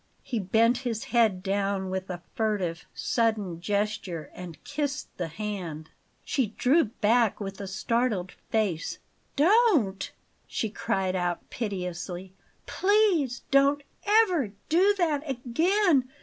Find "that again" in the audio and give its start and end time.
14.97-16.09